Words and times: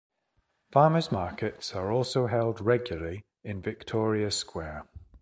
Farmers' 0.71 1.11
markets 1.11 1.75
are 1.75 1.91
also 1.91 2.25
held 2.25 2.59
regularly 2.59 3.23
in 3.43 3.61
Victoria 3.61 4.31
Square. 4.31 4.87